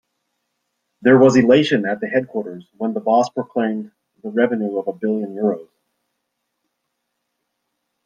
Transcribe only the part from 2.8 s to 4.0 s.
the boss proclaimed